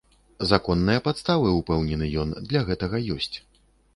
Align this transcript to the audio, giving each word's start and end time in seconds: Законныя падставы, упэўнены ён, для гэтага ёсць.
Законныя 0.51 1.01
падставы, 1.07 1.51
упэўнены 1.59 2.05
ён, 2.23 2.33
для 2.49 2.61
гэтага 2.69 3.05
ёсць. 3.17 3.33